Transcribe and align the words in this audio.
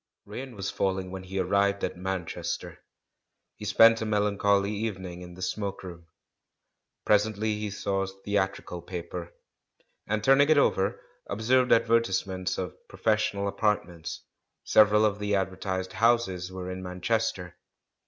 Rain 0.25 0.55
was 0.55 0.71
falling 0.71 1.11
when 1.11 1.21
he 1.21 1.37
arrived 1.37 1.83
at 1.83 1.95
Man 1.95 2.25
chester. 2.25 2.79
He 3.55 3.65
spent 3.65 4.01
a 4.01 4.05
melancholy 4.07 4.71
evening 4.71 5.21
in 5.21 5.35
the 5.35 5.43
"smoke 5.43 5.83
room." 5.83 6.07
Presently 7.05 7.59
he 7.59 7.69
saw 7.69 8.01
a 8.01 8.07
theatrical 8.07 8.81
pa 8.81 9.01
per, 9.07 9.31
and 10.07 10.23
turning 10.23 10.49
it 10.49 10.57
over, 10.57 10.99
observed 11.29 11.71
advertisements 11.71 12.57
of 12.57 12.75
"professional 12.87 13.47
apatrments"; 13.47 14.21
several 14.63 15.05
of 15.05 15.19
the 15.19 15.35
ad 15.35 15.51
vertised 15.51 15.93
houses 15.93 16.51
were 16.51 16.71
in 16.71 16.81
Manchester. 16.81 17.59